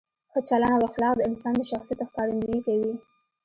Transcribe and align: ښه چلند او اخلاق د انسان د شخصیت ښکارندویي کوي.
ښه 0.31 0.39
چلند 0.49 0.75
او 0.75 0.81
اخلاق 0.89 1.13
د 1.17 1.21
انسان 1.29 1.53
د 1.57 1.61
شخصیت 1.71 1.99
ښکارندویي 2.09 2.59
کوي. 2.67 2.93